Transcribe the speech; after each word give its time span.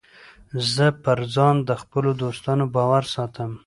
زه 0.73 0.85
پر 1.03 1.19
ځان 1.35 1.55
د 1.69 1.69
خپلو 1.81 2.09
دوستانو 2.21 2.65
باور 2.75 3.03
ساتم. 3.13 3.51